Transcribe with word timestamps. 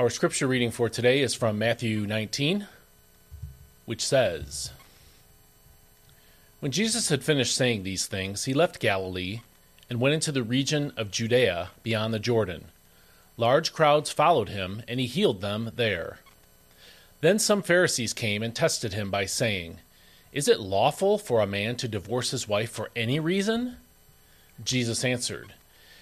Our 0.00 0.08
scripture 0.08 0.46
reading 0.46 0.70
for 0.70 0.88
today 0.88 1.20
is 1.20 1.34
from 1.34 1.58
Matthew 1.58 2.06
19, 2.06 2.66
which 3.84 4.02
says 4.02 4.70
When 6.60 6.72
Jesus 6.72 7.10
had 7.10 7.22
finished 7.22 7.54
saying 7.54 7.82
these 7.82 8.06
things, 8.06 8.46
he 8.46 8.54
left 8.54 8.80
Galilee 8.80 9.42
and 9.90 10.00
went 10.00 10.14
into 10.14 10.32
the 10.32 10.42
region 10.42 10.94
of 10.96 11.10
Judea 11.10 11.72
beyond 11.82 12.14
the 12.14 12.18
Jordan. 12.18 12.68
Large 13.36 13.74
crowds 13.74 14.10
followed 14.10 14.48
him, 14.48 14.82
and 14.88 14.98
he 14.98 15.06
healed 15.06 15.42
them 15.42 15.70
there. 15.76 16.20
Then 17.20 17.38
some 17.38 17.60
Pharisees 17.60 18.14
came 18.14 18.42
and 18.42 18.54
tested 18.54 18.94
him 18.94 19.10
by 19.10 19.26
saying, 19.26 19.80
Is 20.32 20.48
it 20.48 20.60
lawful 20.60 21.18
for 21.18 21.42
a 21.42 21.46
man 21.46 21.76
to 21.76 21.86
divorce 21.88 22.30
his 22.30 22.48
wife 22.48 22.70
for 22.70 22.88
any 22.96 23.20
reason? 23.20 23.76
Jesus 24.64 25.04
answered, 25.04 25.52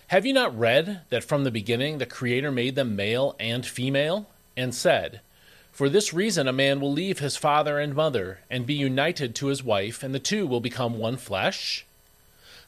have 0.09 0.25
you 0.25 0.33
not 0.33 0.59
read 0.59 1.03
that 1.11 1.23
from 1.23 1.45
the 1.45 1.51
beginning 1.51 1.99
the 1.99 2.07
Creator 2.07 2.51
made 2.51 2.75
them 2.75 2.97
male 2.97 3.37
and 3.39 3.65
female, 3.65 4.27
and 4.57 4.75
said, 4.75 5.21
For 5.71 5.89
this 5.89 6.15
reason 6.15 6.49
a 6.49 6.53
man 6.53 6.81
will 6.81 6.93
leave 6.93 7.19
his 7.19 7.37
father 7.37 7.79
and 7.79 7.95
mother, 7.95 8.41
and 8.51 8.67
be 8.67 8.75
united 8.75 9.35
to 9.37 9.47
his 9.49 9.63
wife, 9.63 10.03
and 10.03 10.15
the 10.15 10.19
two 10.19 10.47
will 10.47 10.61
become 10.61 10.99
one 10.99 11.19
flesh? 11.19 11.85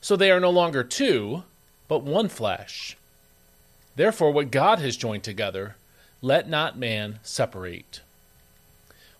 So 0.00 0.16
they 0.16 0.30
are 0.30 0.40
no 0.40 0.50
longer 0.50 0.84
two, 0.84 1.44
but 1.88 2.02
one 2.02 2.28
flesh. 2.28 2.96
Therefore, 3.96 4.30
what 4.30 4.50
God 4.50 4.78
has 4.78 4.96
joined 4.96 5.24
together, 5.24 5.76
let 6.22 6.48
not 6.48 6.78
man 6.78 7.20
separate. 7.22 8.02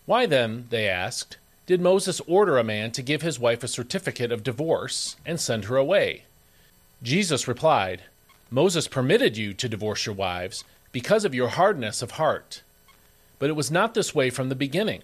Why 0.05 0.27
then, 0.27 0.67
they 0.69 0.87
asked, 0.87 1.37
did 1.65 1.81
Moses 1.81 2.21
order 2.27 2.57
a 2.57 2.63
man 2.63 2.91
to 2.91 3.01
give 3.01 3.21
his 3.21 3.39
wife 3.39 3.63
a 3.63 3.67
certificate 3.67 4.31
of 4.31 4.43
divorce 4.43 5.15
and 5.25 5.39
send 5.39 5.65
her 5.65 5.77
away? 5.77 6.23
Jesus 7.03 7.47
replied, 7.47 8.03
Moses 8.53 8.89
permitted 8.89 9.37
you 9.37 9.53
to 9.53 9.69
divorce 9.69 10.05
your 10.05 10.13
wives 10.13 10.65
because 10.91 11.23
of 11.23 11.33
your 11.33 11.47
hardness 11.47 12.01
of 12.01 12.11
heart. 12.11 12.61
But 13.39 13.49
it 13.49 13.55
was 13.55 13.71
not 13.71 13.93
this 13.93 14.13
way 14.13 14.29
from 14.29 14.49
the 14.49 14.55
beginning. 14.55 15.03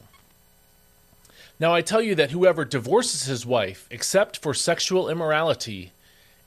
Now 1.58 1.74
I 1.74 1.82
tell 1.82 2.02
you 2.02 2.14
that 2.16 2.32
whoever 2.32 2.66
divorces 2.66 3.24
his 3.24 3.46
wife, 3.46 3.88
except 3.90 4.38
for 4.38 4.54
sexual 4.54 5.10
immorality, 5.10 5.94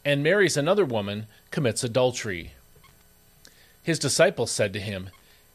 and 0.04 0.22
marries 0.22 0.58
another 0.58 0.84
woman, 0.84 1.26
commits 1.50 1.82
adultery. 1.82 2.52
His 3.82 3.98
disciples 3.98 4.50
said 4.50 4.74
to 4.74 4.80
him, 4.80 5.08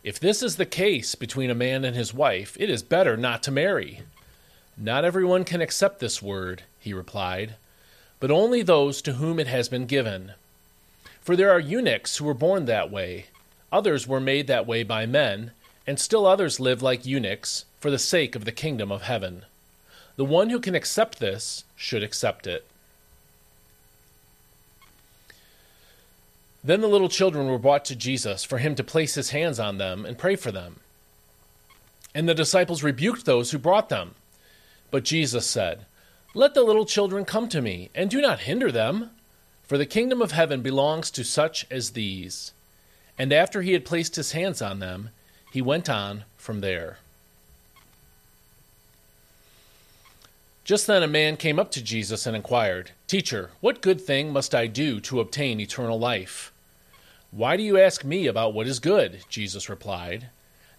If 0.03 0.19
this 0.19 0.41
is 0.41 0.55
the 0.55 0.65
case 0.65 1.13
between 1.13 1.51
a 1.51 1.55
man 1.55 1.85
and 1.85 1.95
his 1.95 2.13
wife, 2.13 2.57
it 2.59 2.71
is 2.71 2.81
better 2.81 3.15
not 3.15 3.43
to 3.43 3.51
marry. 3.51 4.01
Not 4.75 5.05
everyone 5.05 5.45
can 5.45 5.61
accept 5.61 5.99
this 5.99 6.23
word, 6.23 6.63
he 6.79 6.91
replied, 6.91 7.55
but 8.19 8.31
only 8.31 8.63
those 8.63 8.99
to 9.03 9.13
whom 9.13 9.39
it 9.39 9.47
has 9.47 9.69
been 9.69 9.85
given. 9.85 10.33
For 11.25 11.35
there 11.35 11.49
are 11.49 11.59
eunuchs 11.59 12.17
who 12.17 12.25
were 12.25 12.35
born 12.35 12.65
that 12.65 12.91
way, 12.91 13.25
others 13.71 14.07
were 14.07 14.19
made 14.19 14.45
that 14.45 14.67
way 14.67 14.83
by 14.83 15.07
men, 15.07 15.53
and 15.87 15.99
still 15.99 16.27
others 16.27 16.59
live 16.59 16.83
like 16.83 17.03
eunuchs 17.03 17.65
for 17.79 17.89
the 17.89 17.97
sake 17.97 18.35
of 18.35 18.45
the 18.45 18.51
kingdom 18.51 18.91
of 18.91 19.01
heaven. 19.01 19.43
The 20.17 20.23
one 20.23 20.51
who 20.51 20.59
can 20.59 20.75
accept 20.75 21.17
this 21.17 21.63
should 21.75 22.03
accept 22.03 22.45
it. 22.45 22.67
Then 26.63 26.81
the 26.81 26.87
little 26.87 27.09
children 27.09 27.47
were 27.47 27.57
brought 27.57 27.85
to 27.85 27.95
Jesus 27.95 28.43
for 28.43 28.59
him 28.59 28.75
to 28.75 28.83
place 28.83 29.15
his 29.15 29.31
hands 29.31 29.59
on 29.59 29.79
them 29.79 30.05
and 30.05 30.19
pray 30.19 30.35
for 30.35 30.51
them. 30.51 30.81
And 32.13 32.29
the 32.29 32.35
disciples 32.35 32.83
rebuked 32.83 33.25
those 33.25 33.49
who 33.49 33.57
brought 33.57 33.89
them. 33.89 34.13
But 34.91 35.03
Jesus 35.03 35.47
said, 35.47 35.87
Let 36.35 36.53
the 36.53 36.61
little 36.61 36.85
children 36.85 37.25
come 37.25 37.49
to 37.49 37.63
me, 37.63 37.89
and 37.95 38.11
do 38.11 38.21
not 38.21 38.41
hinder 38.41 38.71
them 38.71 39.09
for 39.67 39.77
the 39.77 39.85
kingdom 39.85 40.21
of 40.21 40.31
heaven 40.31 40.61
belongs 40.61 41.09
to 41.11 41.23
such 41.23 41.65
as 41.71 41.91
these. 41.91 42.51
And 43.17 43.31
after 43.33 43.61
he 43.61 43.73
had 43.73 43.85
placed 43.85 44.15
his 44.15 44.33
hands 44.33 44.61
on 44.61 44.79
them, 44.79 45.09
he 45.51 45.61
went 45.61 45.89
on 45.89 46.25
from 46.37 46.61
there. 46.61 46.97
Just 50.63 50.87
then 50.87 51.03
a 51.03 51.07
man 51.07 51.37
came 51.37 51.59
up 51.59 51.71
to 51.71 51.83
Jesus 51.83 52.25
and 52.25 52.35
inquired, 52.35 52.91
Teacher, 53.07 53.51
what 53.61 53.81
good 53.81 54.01
thing 54.01 54.33
must 54.33 54.55
I 54.55 54.65
do 54.65 54.99
to 55.01 55.19
obtain 55.19 55.59
eternal 55.59 55.99
life? 55.99 56.51
Why 57.31 57.55
do 57.55 57.63
you 57.63 57.77
ask 57.77 58.03
me 58.03 58.27
about 58.27 58.53
what 58.53 58.67
is 58.67 58.79
good? 58.79 59.19
Jesus 59.29 59.69
replied. 59.69 60.29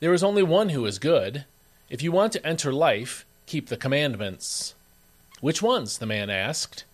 There 0.00 0.12
is 0.12 0.24
only 0.24 0.42
one 0.42 0.70
who 0.70 0.84
is 0.86 0.98
good. 0.98 1.44
If 1.88 2.02
you 2.02 2.10
want 2.10 2.32
to 2.32 2.44
enter 2.44 2.72
life, 2.72 3.24
keep 3.46 3.68
the 3.68 3.76
commandments. 3.76 4.74
Which 5.40 5.62
ones? 5.62 5.98
the 5.98 6.06
man 6.06 6.30
asked. 6.30 6.84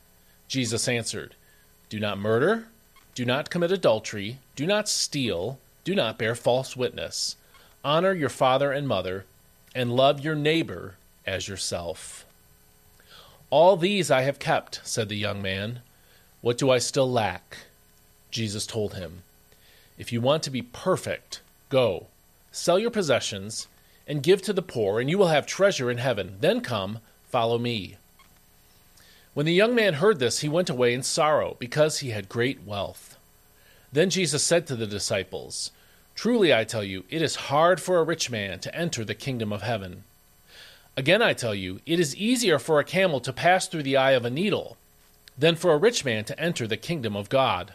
Jesus 0.48 0.86
answered, 0.86 1.34
do 1.92 2.00
not 2.00 2.18
murder. 2.18 2.68
Do 3.14 3.26
not 3.26 3.50
commit 3.50 3.70
adultery. 3.70 4.38
Do 4.56 4.64
not 4.64 4.88
steal. 4.88 5.58
Do 5.84 5.94
not 5.94 6.16
bear 6.16 6.34
false 6.34 6.74
witness. 6.74 7.36
Honor 7.84 8.14
your 8.14 8.30
father 8.30 8.72
and 8.72 8.88
mother, 8.88 9.26
and 9.74 9.94
love 9.94 10.18
your 10.18 10.34
neighbor 10.34 10.94
as 11.26 11.48
yourself. 11.48 12.24
All 13.50 13.76
these 13.76 14.10
I 14.10 14.22
have 14.22 14.38
kept, 14.38 14.80
said 14.84 15.10
the 15.10 15.16
young 15.16 15.42
man. 15.42 15.80
What 16.40 16.56
do 16.56 16.70
I 16.70 16.78
still 16.78 17.12
lack? 17.12 17.58
Jesus 18.30 18.64
told 18.66 18.94
him, 18.94 19.22
If 19.98 20.14
you 20.14 20.22
want 20.22 20.42
to 20.44 20.50
be 20.50 20.62
perfect, 20.62 21.42
go, 21.68 22.06
sell 22.52 22.78
your 22.78 22.90
possessions, 22.90 23.68
and 24.06 24.22
give 24.22 24.40
to 24.44 24.54
the 24.54 24.62
poor, 24.62 24.98
and 24.98 25.10
you 25.10 25.18
will 25.18 25.28
have 25.28 25.44
treasure 25.46 25.90
in 25.90 25.98
heaven. 25.98 26.38
Then 26.40 26.62
come, 26.62 27.00
follow 27.28 27.58
me. 27.58 27.98
When 29.34 29.46
the 29.46 29.54
young 29.54 29.74
man 29.74 29.94
heard 29.94 30.18
this, 30.18 30.40
he 30.40 30.48
went 30.48 30.68
away 30.68 30.92
in 30.92 31.02
sorrow, 31.02 31.56
because 31.58 32.00
he 32.00 32.10
had 32.10 32.28
great 32.28 32.64
wealth. 32.64 33.16
Then 33.90 34.10
Jesus 34.10 34.42
said 34.42 34.66
to 34.66 34.76
the 34.76 34.86
disciples, 34.86 35.70
Truly 36.14 36.52
I 36.52 36.64
tell 36.64 36.84
you, 36.84 37.04
it 37.08 37.22
is 37.22 37.48
hard 37.48 37.80
for 37.80 37.98
a 37.98 38.04
rich 38.04 38.30
man 38.30 38.58
to 38.60 38.74
enter 38.74 39.04
the 39.04 39.14
kingdom 39.14 39.50
of 39.50 39.62
heaven. 39.62 40.04
Again 40.98 41.22
I 41.22 41.32
tell 41.32 41.54
you, 41.54 41.80
it 41.86 41.98
is 41.98 42.14
easier 42.16 42.58
for 42.58 42.78
a 42.78 42.84
camel 42.84 43.20
to 43.20 43.32
pass 43.32 43.66
through 43.66 43.84
the 43.84 43.96
eye 43.96 44.10
of 44.10 44.26
a 44.26 44.30
needle 44.30 44.76
than 45.38 45.56
for 45.56 45.72
a 45.72 45.78
rich 45.78 46.04
man 46.04 46.24
to 46.24 46.38
enter 46.38 46.66
the 46.66 46.76
kingdom 46.76 47.16
of 47.16 47.30
God. 47.30 47.72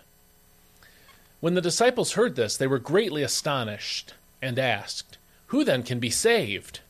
When 1.40 1.56
the 1.56 1.62
disciples 1.62 2.14
heard 2.14 2.36
this, 2.36 2.56
they 2.56 2.68
were 2.68 2.78
greatly 2.78 3.24
astonished 3.24 4.14
and 4.44 4.60
asked, 4.60 5.18
Who 5.48 5.64
then 5.64 5.82
can 5.82 6.00
be 6.00 6.12
saved? 6.12 6.82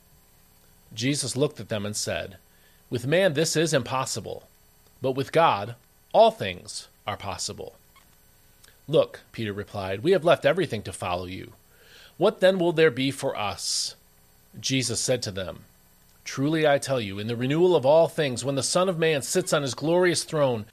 Jesus 0.92 1.36
looked 1.36 1.60
at 1.60 1.70
them 1.70 1.86
and 1.86 1.96
said, 1.96 2.36
With 2.90 3.06
man 3.06 3.32
this 3.32 3.56
is 3.56 3.72
impossible 3.72 4.47
but 5.00 5.12
with 5.12 5.32
God, 5.32 5.74
all 6.12 6.30
things 6.30 6.88
are 7.06 7.16
possible. 7.16 7.74
Look, 8.86 9.20
Peter 9.32 9.52
replied, 9.52 10.02
we 10.02 10.12
have 10.12 10.24
left 10.24 10.46
everything 10.46 10.82
to 10.82 10.92
follow 10.92 11.26
you. 11.26 11.52
What 12.16 12.40
then 12.40 12.58
will 12.58 12.72
there 12.72 12.90
be 12.90 13.10
for 13.10 13.36
us? 13.36 13.94
Jesus 14.58 14.98
said 15.00 15.22
to 15.22 15.30
them, 15.30 15.60
Truly 16.24 16.66
I 16.66 16.78
tell 16.78 17.00
you, 17.00 17.18
in 17.18 17.26
the 17.26 17.36
renewal 17.36 17.76
of 17.76 17.86
all 17.86 18.08
things, 18.08 18.44
when 18.44 18.54
the 18.54 18.62
Son 18.62 18.88
of 18.88 18.98
Man 18.98 19.22
sits 19.22 19.52
on 19.52 19.62
his 19.62 19.74
glorious 19.74 20.24
throne, 20.24 20.66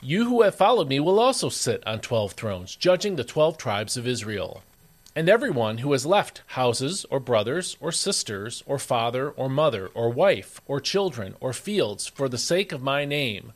you 0.00 0.28
who 0.28 0.42
have 0.42 0.54
followed 0.54 0.88
me 0.88 1.00
will 1.00 1.20
also 1.20 1.48
sit 1.48 1.86
on 1.86 2.00
twelve 2.00 2.32
thrones, 2.32 2.74
judging 2.76 3.16
the 3.16 3.24
twelve 3.24 3.56
tribes 3.58 3.96
of 3.96 4.06
Israel. 4.06 4.62
And 5.14 5.28
everyone 5.28 5.78
who 5.78 5.92
has 5.92 6.06
left 6.06 6.42
houses, 6.46 7.04
or 7.10 7.20
brothers, 7.20 7.76
or 7.80 7.92
sisters, 7.92 8.62
or 8.66 8.78
father, 8.78 9.30
or 9.30 9.48
mother, 9.48 9.90
or 9.94 10.08
wife, 10.08 10.60
or 10.66 10.80
children, 10.80 11.34
or 11.40 11.52
fields, 11.52 12.06
for 12.06 12.28
the 12.28 12.38
sake 12.38 12.72
of 12.72 12.82
my 12.82 13.04
name, 13.04 13.52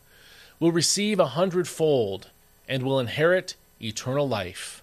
will 0.59 0.73
receive 0.73 1.21
a 1.21 1.29
hundredfold 1.29 2.31
and 2.69 2.83
will 2.83 2.99
inherit 2.99 3.55
eternal 3.81 4.29
life. 4.29 4.83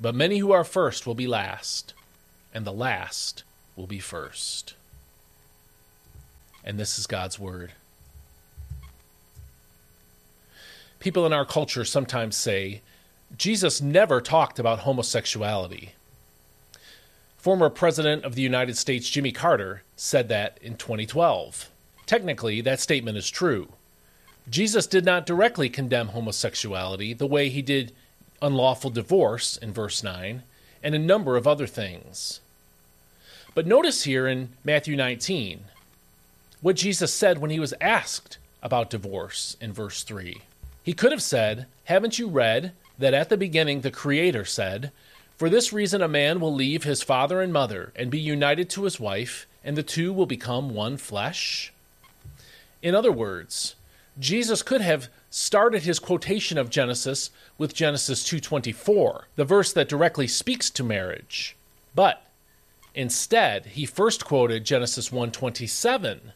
But 0.00 0.14
many 0.14 0.38
who 0.38 0.52
are 0.52 0.64
first 0.64 1.06
will 1.06 1.14
be 1.14 1.26
last, 1.26 1.94
and 2.52 2.64
the 2.64 2.72
last 2.72 3.42
will 3.74 3.86
be 3.86 3.98
first. 3.98 4.74
And 6.64 6.78
this 6.78 6.98
is 6.98 7.06
God's 7.06 7.38
Word. 7.38 7.72
People 10.98 11.24
in 11.24 11.32
our 11.32 11.44
culture 11.44 11.84
sometimes 11.84 12.36
say, 12.36 12.82
Jesus 13.36 13.80
never 13.80 14.20
talked 14.20 14.58
about 14.58 14.80
homosexuality. 14.80 15.92
Former 17.38 17.70
President 17.70 18.24
of 18.24 18.34
the 18.34 18.42
United 18.42 18.76
States 18.76 19.08
Jimmy 19.08 19.30
Carter 19.30 19.82
said 19.94 20.28
that 20.28 20.58
in 20.60 20.76
2012. 20.76 21.70
Technically, 22.04 22.60
that 22.60 22.80
statement 22.80 23.16
is 23.16 23.30
true. 23.30 23.68
Jesus 24.48 24.86
did 24.86 25.04
not 25.04 25.26
directly 25.26 25.68
condemn 25.68 26.08
homosexuality 26.08 27.12
the 27.12 27.26
way 27.26 27.48
he 27.48 27.62
did 27.62 27.92
unlawful 28.40 28.90
divorce 28.90 29.56
in 29.56 29.72
verse 29.72 30.02
9 30.02 30.42
and 30.82 30.94
a 30.94 30.98
number 30.98 31.36
of 31.36 31.46
other 31.46 31.66
things. 31.66 32.40
But 33.54 33.66
notice 33.66 34.04
here 34.04 34.28
in 34.28 34.50
Matthew 34.64 34.96
19 34.96 35.64
what 36.60 36.76
Jesus 36.76 37.12
said 37.12 37.38
when 37.38 37.50
he 37.50 37.60
was 37.60 37.74
asked 37.80 38.38
about 38.62 38.90
divorce 38.90 39.56
in 39.60 39.72
verse 39.72 40.02
3. 40.02 40.42
He 40.82 40.92
could 40.92 41.12
have 41.12 41.22
said, 41.22 41.66
Haven't 41.84 42.18
you 42.18 42.28
read 42.28 42.72
that 42.98 43.14
at 43.14 43.28
the 43.28 43.36
beginning 43.36 43.80
the 43.80 43.90
Creator 43.90 44.44
said, 44.44 44.92
For 45.36 45.50
this 45.50 45.72
reason 45.72 46.02
a 46.02 46.08
man 46.08 46.40
will 46.40 46.54
leave 46.54 46.84
his 46.84 47.02
father 47.02 47.40
and 47.40 47.52
mother 47.52 47.92
and 47.96 48.10
be 48.10 48.20
united 48.20 48.70
to 48.70 48.84
his 48.84 49.00
wife, 49.00 49.46
and 49.64 49.76
the 49.76 49.82
two 49.82 50.12
will 50.12 50.26
become 50.26 50.74
one 50.74 50.96
flesh? 50.96 51.72
In 52.82 52.94
other 52.94 53.12
words, 53.12 53.74
Jesus 54.18 54.62
could 54.62 54.80
have 54.80 55.08
started 55.30 55.82
his 55.82 55.98
quotation 55.98 56.56
of 56.56 56.70
Genesis 56.70 57.30
with 57.58 57.74
Genesis 57.74 58.24
2:24, 58.24 59.26
the 59.36 59.44
verse 59.44 59.72
that 59.72 59.88
directly 59.88 60.26
speaks 60.26 60.70
to 60.70 60.82
marriage. 60.82 61.54
But 61.94 62.26
instead, 62.94 63.66
he 63.66 63.84
first 63.84 64.24
quoted 64.24 64.64
Genesis 64.64 65.10
1:27 65.10 66.32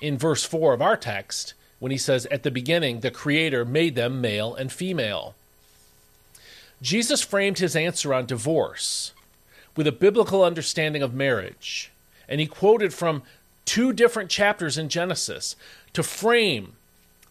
in 0.00 0.16
verse 0.16 0.44
4 0.44 0.72
of 0.72 0.82
our 0.82 0.96
text 0.96 1.54
when 1.78 1.92
he 1.92 1.98
says 1.98 2.26
at 2.26 2.42
the 2.42 2.50
beginning 2.50 3.00
the 3.00 3.10
creator 3.10 3.64
made 3.64 3.94
them 3.94 4.20
male 4.20 4.54
and 4.54 4.72
female. 4.72 5.34
Jesus 6.80 7.22
framed 7.22 7.58
his 7.58 7.76
answer 7.76 8.14
on 8.14 8.26
divorce 8.26 9.12
with 9.76 9.86
a 9.86 9.92
biblical 9.92 10.44
understanding 10.44 11.02
of 11.02 11.14
marriage, 11.14 11.90
and 12.28 12.40
he 12.40 12.46
quoted 12.46 12.92
from 12.92 13.22
two 13.64 13.92
different 13.92 14.30
chapters 14.30 14.76
in 14.78 14.88
Genesis 14.88 15.56
to 15.92 16.02
frame 16.02 16.74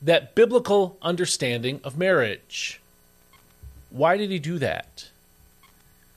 that 0.01 0.33
biblical 0.33 0.97
understanding 1.01 1.79
of 1.83 1.97
marriage. 1.97 2.81
Why 3.89 4.17
did 4.17 4.31
he 4.31 4.39
do 4.39 4.57
that? 4.59 5.09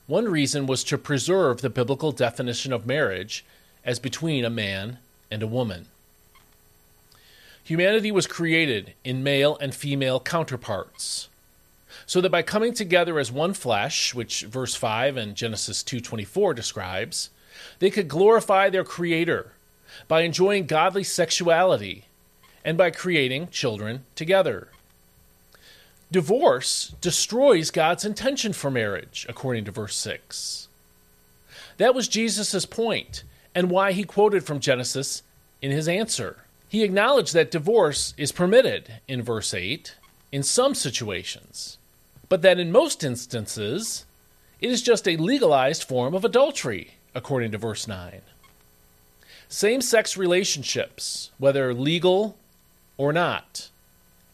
One 0.06 0.26
reason 0.26 0.66
was 0.66 0.84
to 0.84 0.98
preserve 0.98 1.60
the 1.60 1.70
biblical 1.70 2.12
definition 2.12 2.72
of 2.72 2.86
marriage 2.86 3.44
as 3.84 3.98
between 3.98 4.44
a 4.44 4.50
man 4.50 4.98
and 5.30 5.42
a 5.42 5.46
woman. 5.46 5.86
Humanity 7.64 8.12
was 8.12 8.26
created 8.26 8.92
in 9.04 9.22
male 9.22 9.56
and 9.58 9.74
female 9.74 10.20
counterparts, 10.20 11.28
so 12.04 12.20
that 12.20 12.30
by 12.30 12.42
coming 12.42 12.74
together 12.74 13.18
as 13.18 13.32
one 13.32 13.54
flesh, 13.54 14.14
which 14.14 14.42
verse 14.42 14.74
5 14.74 15.16
and 15.16 15.34
Genesis 15.34 15.82
2:24 15.82 16.54
describes, 16.54 17.30
they 17.78 17.90
could 17.90 18.08
glorify 18.08 18.68
their 18.68 18.84
creator 18.84 19.52
by 20.08 20.22
enjoying 20.22 20.66
godly 20.66 21.04
sexuality 21.04 22.04
and 22.64 22.78
by 22.78 22.90
creating 22.90 23.48
children 23.48 24.04
together. 24.14 24.68
Divorce 26.10 26.94
destroys 27.00 27.70
God's 27.70 28.04
intention 28.04 28.52
for 28.52 28.70
marriage, 28.70 29.26
according 29.28 29.64
to 29.64 29.70
verse 29.70 29.96
6. 29.96 30.68
That 31.76 31.94
was 31.94 32.08
Jesus' 32.08 32.66
point 32.66 33.24
and 33.54 33.70
why 33.70 33.92
he 33.92 34.04
quoted 34.04 34.44
from 34.44 34.60
Genesis 34.60 35.22
in 35.60 35.70
his 35.70 35.88
answer. 35.88 36.44
He 36.68 36.82
acknowledged 36.82 37.34
that 37.34 37.50
divorce 37.50 38.14
is 38.16 38.32
permitted 38.32 39.00
in 39.06 39.22
verse 39.22 39.54
8 39.54 39.96
in 40.32 40.42
some 40.42 40.74
situations, 40.74 41.78
but 42.28 42.42
that 42.42 42.58
in 42.58 42.72
most 42.72 43.04
instances 43.04 44.04
it 44.60 44.70
is 44.70 44.82
just 44.82 45.06
a 45.06 45.16
legalized 45.16 45.84
form 45.84 46.14
of 46.14 46.24
adultery, 46.24 46.94
according 47.14 47.52
to 47.52 47.58
verse 47.58 47.86
9. 47.86 48.22
Same 49.54 49.82
sex 49.82 50.16
relationships, 50.16 51.30
whether 51.38 51.72
legal 51.72 52.36
or 52.96 53.12
not, 53.12 53.70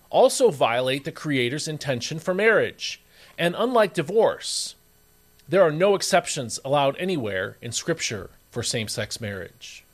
also 0.09 0.51
violate 0.51 1.05
the 1.05 1.13
Creator's 1.13 1.69
intention 1.69 2.19
for 2.19 2.33
marriage. 2.33 3.03
And 3.37 3.55
unlike 3.59 3.93
divorce, 3.93 4.77
there 5.47 5.61
are 5.61 5.71
no 5.71 5.95
exceptions 5.95 6.59
allowed 6.65 6.97
anywhere 6.97 7.59
in 7.61 7.71
Scripture 7.71 8.31
for 8.51 8.63
same 8.63 8.89
sex 8.89 9.21
marriage. 9.21 9.85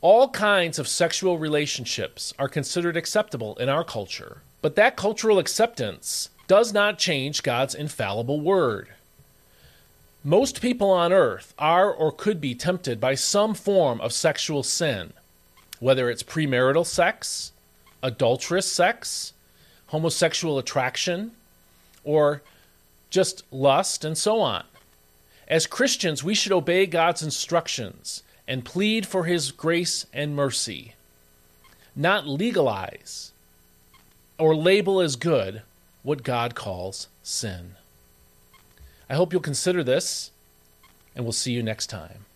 All 0.00 0.28
kinds 0.28 0.78
of 0.78 0.86
sexual 0.86 1.36
relationships 1.36 2.32
are 2.38 2.48
considered 2.48 2.96
acceptable 2.96 3.56
in 3.56 3.68
our 3.68 3.82
culture, 3.82 4.40
but 4.62 4.76
that 4.76 4.94
cultural 4.94 5.40
acceptance 5.40 6.30
does 6.46 6.72
not 6.72 7.00
change 7.00 7.42
God's 7.42 7.74
infallible 7.74 8.40
word. 8.40 8.90
Most 10.26 10.60
people 10.60 10.90
on 10.90 11.12
earth 11.12 11.54
are 11.56 11.88
or 11.88 12.10
could 12.10 12.40
be 12.40 12.52
tempted 12.52 12.98
by 12.98 13.14
some 13.14 13.54
form 13.54 14.00
of 14.00 14.12
sexual 14.12 14.64
sin, 14.64 15.12
whether 15.78 16.10
it's 16.10 16.24
premarital 16.24 16.84
sex, 16.84 17.52
adulterous 18.02 18.68
sex, 18.68 19.34
homosexual 19.86 20.58
attraction, 20.58 21.30
or 22.02 22.42
just 23.08 23.44
lust, 23.52 24.04
and 24.04 24.18
so 24.18 24.40
on. 24.40 24.64
As 25.46 25.68
Christians, 25.68 26.24
we 26.24 26.34
should 26.34 26.50
obey 26.50 26.86
God's 26.86 27.22
instructions 27.22 28.24
and 28.48 28.64
plead 28.64 29.06
for 29.06 29.26
his 29.26 29.52
grace 29.52 30.06
and 30.12 30.34
mercy, 30.34 30.94
not 31.94 32.26
legalize 32.26 33.30
or 34.40 34.56
label 34.56 35.00
as 35.00 35.14
good 35.14 35.62
what 36.02 36.24
God 36.24 36.56
calls 36.56 37.06
sin. 37.22 37.76
I 39.08 39.14
hope 39.14 39.32
you'll 39.32 39.42
consider 39.42 39.84
this, 39.84 40.30
and 41.14 41.24
we'll 41.24 41.32
see 41.32 41.52
you 41.52 41.62
next 41.62 41.86
time. 41.86 42.26